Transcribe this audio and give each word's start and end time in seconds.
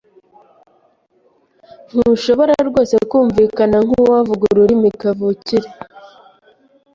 ntushobora 1.93 2.53
rwose 2.69 2.95
kumvikana 3.09 3.77
nkuwavuga 3.85 4.43
ururimi 4.53 4.89
kavukire. 5.01 5.69